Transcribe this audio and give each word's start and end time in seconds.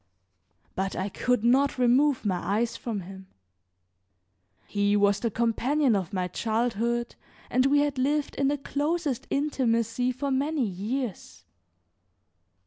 But 0.73 0.95
I 0.95 1.09
could 1.09 1.43
not 1.43 1.77
remove 1.77 2.25
my 2.25 2.37
eyes 2.39 2.75
from 2.75 3.01
him. 3.01 3.27
He 4.65 4.97
was 4.97 5.19
the 5.19 5.29
companion 5.29 5.95
of 5.95 6.11
my 6.11 6.27
childhood 6.27 7.13
and 7.51 7.67
we 7.67 7.81
had 7.81 7.99
lived 7.99 8.33
in 8.33 8.47
the 8.47 8.57
closest 8.57 9.27
intimacy 9.29 10.11
for 10.11 10.31
many 10.31 10.65
years. 10.65 11.43